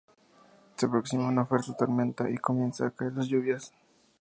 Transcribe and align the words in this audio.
Se 0.77 0.87
aproxima 0.87 1.27
una 1.27 1.45
fuerte 1.45 1.75
tormenta 1.77 2.27
y 2.27 2.37
comienzan 2.39 2.87
a 2.87 2.89
caer 2.89 3.13
las 3.13 3.27
lluvias. 3.27 3.71